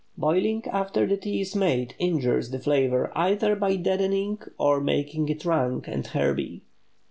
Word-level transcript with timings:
Boiling 0.17 0.63
after 0.71 1.05
the 1.05 1.15
tea 1.15 1.41
is 1.41 1.55
made, 1.55 1.93
injures 1.99 2.49
the 2.49 2.57
flavor 2.57 3.11
either 3.15 3.55
by 3.55 3.75
deadening 3.75 4.39
or 4.57 4.81
making 4.81 5.29
it 5.29 5.45
rank 5.45 5.87
and 5.87 6.07
"herby." 6.07 6.63